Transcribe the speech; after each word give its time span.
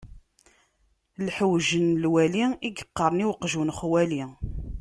Lḥewj 1.25 1.67
n 1.85 1.87
lwali 2.03 2.45
i 2.67 2.69
yeqqaṛen 2.75 3.23
i 3.23 3.25
uqjun 3.31 3.69
xali. 3.79 4.23